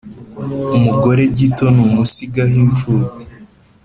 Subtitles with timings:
[0.77, 3.23] Umugore gito ntumusigaho impfubyi.